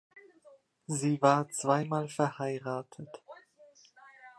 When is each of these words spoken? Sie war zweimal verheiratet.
Sie 0.87 1.21
war 1.21 1.47
zweimal 1.51 2.07
verheiratet. 2.09 3.21